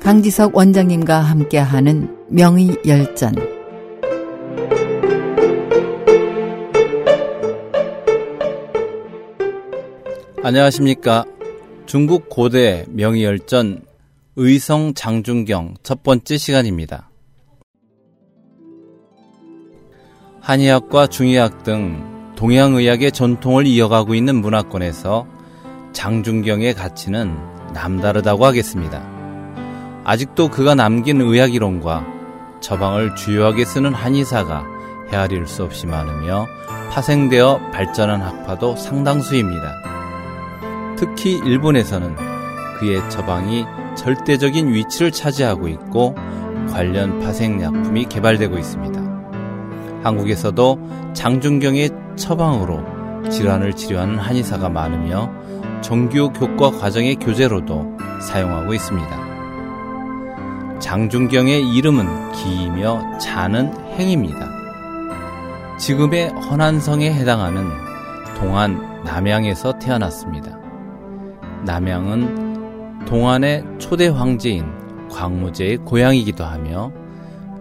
[0.00, 3.34] 강지석 원장님과 함께하는 명의 열전
[10.42, 11.24] 안녕하십니까.
[11.86, 13.86] 중국 고대 명의 열전
[14.34, 17.08] 의성 장중경 첫 번째 시간입니다.
[20.40, 22.11] 한의학과 중의학 등
[22.42, 25.28] 동양의학의 전통을 이어가고 있는 문화권에서
[25.92, 27.36] 장중경의 가치는
[27.72, 29.00] 남다르다고 하겠습니다.
[30.02, 32.04] 아직도 그가 남긴 의학이론과
[32.58, 34.66] 처방을 주요하게 쓰는 한의사가
[35.12, 36.48] 헤아릴 수 없이 많으며
[36.90, 40.96] 파생되어 발전한 학파도 상당수입니다.
[40.98, 42.16] 특히 일본에서는
[42.80, 46.16] 그의 처방이 절대적인 위치를 차지하고 있고
[46.72, 49.01] 관련 파생약품이 개발되고 있습니다.
[50.02, 55.30] 한국에서도 장중경의 처방으로 질환을 치료하는 한의사가 많으며
[55.80, 59.32] 정규 교과 과정의 교재로도 사용하고 있습니다.
[60.80, 64.48] 장중경의 이름은 기이며 자는 행입니다.
[65.78, 67.68] 지금의 허난성에 해당하는
[68.36, 70.58] 동안 남양에서 태어났습니다.
[71.64, 74.64] 남양은 동안의 초대 황제인
[75.10, 76.92] 광무제의 고향이기도 하며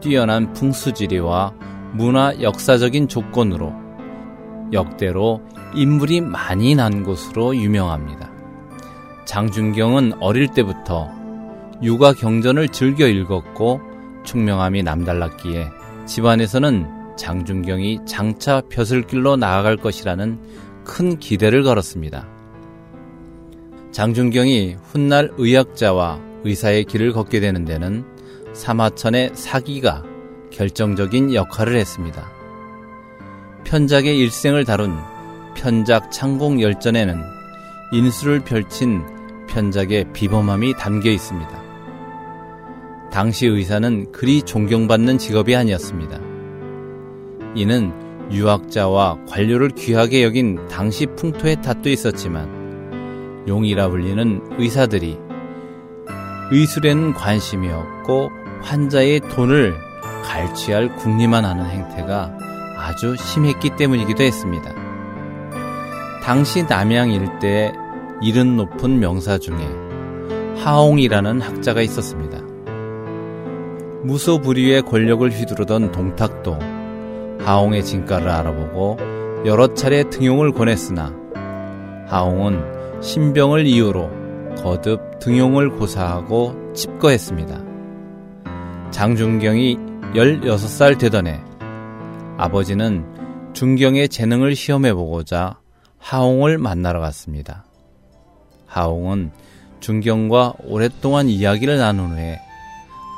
[0.00, 1.52] 뛰어난 풍수지리와
[1.92, 3.72] 문화 역사적인 조건으로
[4.72, 5.42] 역대로
[5.74, 8.30] 인물이 많이 난 곳으로 유명합니다.
[9.24, 11.10] 장준경은 어릴 때부터
[11.82, 13.80] 육아 경전을 즐겨 읽었고
[14.24, 15.68] 총명함이 남달랐기에
[16.06, 20.38] 집안에서는 장준경이 장차 벼슬길로 나아갈 것이라는
[20.84, 22.26] 큰 기대를 걸었습니다.
[23.92, 28.04] 장준경이 훗날 의학자와 의사의 길을 걷게 되는 데는
[28.54, 30.04] 사마천의 사기가
[30.52, 32.30] 결정적인 역할을 했습니다.
[33.64, 34.96] 편작의 일생을 다룬
[35.54, 37.22] 편작 창공 열전에는
[37.92, 39.02] 인수를 펼친
[39.48, 41.62] 편작의 비범함이 담겨 있습니다.
[43.10, 46.18] 당시 의사는 그리 존경받는 직업이 아니었습니다.
[47.54, 47.92] 이는
[48.30, 55.18] 유학자와 관료를 귀하게 여긴 당시 풍토의 탓도 있었지만 용이라 불리는 의사들이
[56.50, 58.30] 의술에는 관심이 없고
[58.62, 59.91] 환자의 돈을
[60.22, 62.38] 갈취할 궁리만 하는 행태가
[62.78, 64.72] 아주 심했기 때문이기도 했습니다.
[66.22, 67.72] 당시 남양 일대에
[68.22, 69.58] 이른 높은 명사 중에
[70.58, 72.38] 하옹이라는 학자가 있었습니다.
[74.04, 76.58] 무소불위의 권력을 휘두르던 동탁도
[77.40, 78.96] 하옹의 진가를 알아보고
[79.44, 81.12] 여러 차례 등용을 권했으나
[82.06, 84.10] 하옹은 신병을 이유로
[84.62, 87.60] 거듭 등용을 고사하고 칩거했습니다.
[88.90, 91.40] 장준경이 16살 되던 해
[92.36, 95.58] 아버지는 준경의 재능을 시험해보고자
[95.98, 97.64] 하옹을 만나러 갔습니다.
[98.66, 99.30] 하옹은
[99.80, 102.38] 준경과 오랫동안 이야기를 나눈 후에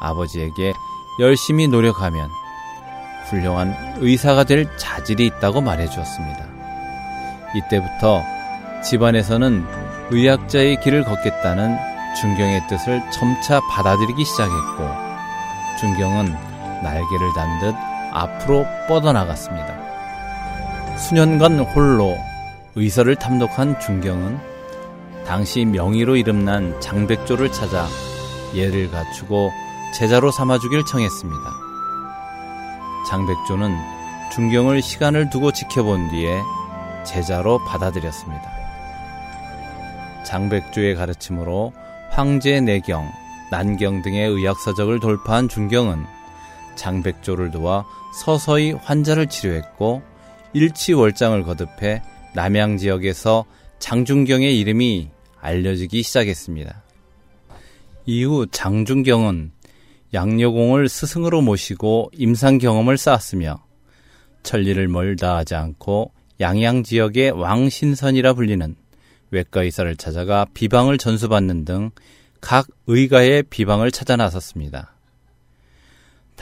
[0.00, 0.72] 아버지에게
[1.20, 2.28] 열심히 노력하면
[3.28, 6.46] 훌륭한 의사가 될 자질이 있다고 말해 주었습니다.
[7.56, 8.22] 이때부터
[8.84, 9.64] 집안에서는
[10.10, 11.76] 의학자의 길을 걷겠다는
[12.20, 14.88] 준경의 뜻을 점차 받아들이기 시작했고
[15.80, 16.53] 준경은
[16.84, 17.74] 날개를 단 듯
[18.12, 19.84] 앞으로 뻗어나갔습니다.
[20.96, 22.16] 수년간 홀로
[22.76, 24.38] 의사를 탐독한 준경은
[25.26, 27.86] 당시 명의로 이름난 장백조를 찾아
[28.54, 29.50] 예를 갖추고
[29.98, 31.40] 제자로 삼아주길 청했습니다.
[33.08, 33.74] 장백조는
[34.32, 36.40] 준경을 시간을 두고 지켜본 뒤에
[37.04, 38.42] 제자로 받아들였습니다.
[40.24, 41.72] 장백조의 가르침으로
[42.10, 43.10] 황제 내경,
[43.50, 46.04] 난경 등의 의학서적을 돌파한 준경은
[46.76, 47.84] 장백조를 도와
[48.20, 50.02] 서서히 환자를 치료했고
[50.52, 52.02] 일치월장을 거듭해
[52.34, 53.44] 남양 지역에서
[53.78, 56.82] 장준경의 이름이 알려지기 시작했습니다.
[58.06, 59.52] 이후 장준경은
[60.12, 63.64] 양려공을 스승으로 모시고 임상 경험을 쌓았으며
[64.42, 68.76] 천리를 멀다 하지 않고 양양 지역의 왕신선이라 불리는
[69.30, 71.90] 외과 의사를 찾아가 비방을 전수받는 등
[72.44, 74.93] 각 의가의 비방을 찾아 나섰습니다.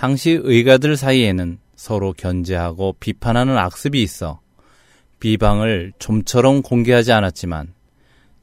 [0.03, 4.41] 당시 의가들 사이에는 서로 견제하고 비판하는 악습이 있어
[5.21, 7.73] 비방을 좀처럼 공개하지 않았지만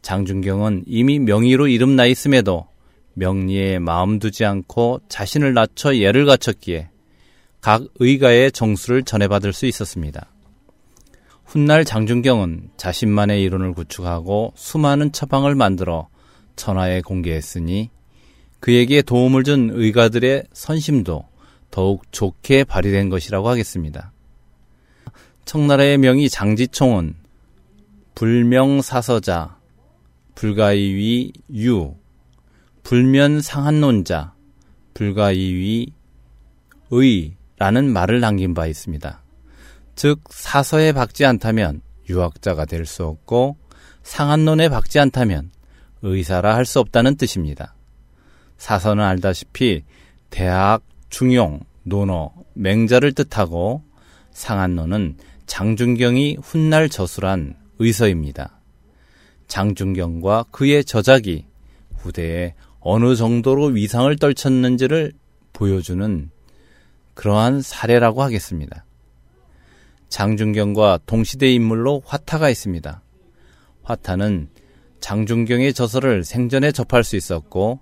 [0.01, 2.67] 장준경은 이미 명의로 이름 나 있음에도
[3.15, 6.91] 명리에 마음 두지 않고 자신을 낮춰 예를 갖췄기에
[7.59, 10.31] 각 의가의 정수를 전해받을 수 있었습니다.
[11.43, 16.07] 훗날 장준경은 자신만의 이론을 구축하고 수많은 처방을 만들어
[16.55, 17.89] 천하에 공개했으니
[18.61, 21.28] 그에게 도움을 준 의가들의 선심도
[21.71, 24.11] 더욱 좋게 발휘된 것이라고 하겠습니다.
[25.45, 27.15] 청나라의 명의 장지총은
[28.15, 29.57] 불명사서자,
[30.35, 31.95] 불가이위 유,
[32.83, 34.33] 불면상한론자,
[34.93, 35.93] 불가이위
[36.91, 39.21] 의라는 말을 남긴 바 있습니다.
[39.95, 43.57] 즉 사서에 박지 않다면 유학자가 될 수 없고
[44.03, 45.51] 상한론에 박지 않다면
[46.01, 47.75] 의사라 할 수 없다는 뜻입니다.
[48.57, 49.83] 사서는 알다시피
[50.29, 53.83] 대학, 중용, 논어, 맹자를 뜻하고
[54.31, 58.59] 상한론은 장준경이 훗날 저술한 의서입니다.
[59.47, 61.45] 장준경과 그의 저작이
[61.97, 65.13] 후대에 어느 정도로 위상을 떨쳤는지를
[65.53, 66.29] 보여주는
[67.15, 68.85] 그러한 사례라고 하겠습니다.
[70.07, 73.01] 장준경과 동시대 인물로 화타가 있습니다.
[73.83, 74.49] 화타는
[74.99, 77.79] 장준경의 저서를 생전에 접할 수 있었고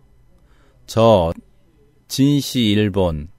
[0.85, 1.33] 저
[2.07, 3.29] 진시 일본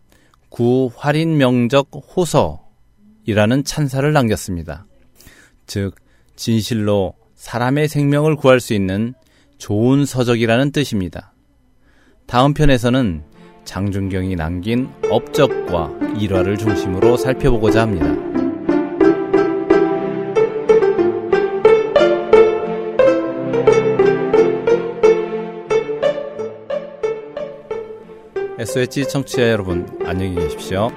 [0.48, 4.86] 구 활인 명적 호서이라는 찬사를 남겼습니다.
[5.66, 5.94] 즉
[6.36, 9.14] 진실로 사람의 생명을 구할 수 있는
[9.58, 11.32] 좋은 서적이라는 뜻입니다.
[12.26, 13.22] 다음 편에서는
[13.64, 18.37] 장준경이 남긴 업적과 일화를 중심으로 살펴보고자 합니다.
[28.68, 30.90] SH 청취자 여러분, 안녕히 계십시오.